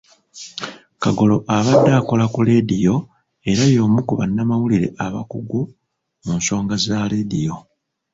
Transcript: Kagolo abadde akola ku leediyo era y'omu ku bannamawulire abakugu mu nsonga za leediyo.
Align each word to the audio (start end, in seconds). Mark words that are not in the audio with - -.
Kagolo 1.03 1.35
abadde 1.57 1.91
akola 1.99 2.25
ku 2.33 2.39
leediyo 2.47 2.95
era 3.51 3.63
y'omu 3.75 3.99
ku 4.07 4.13
bannamawulire 4.19 4.87
abakugu 5.05 5.61
mu 6.23 6.31
nsonga 6.39 6.75
za 6.85 6.99
leediyo. 7.11 7.55